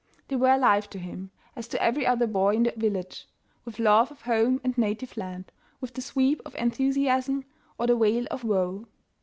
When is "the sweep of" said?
5.93-6.55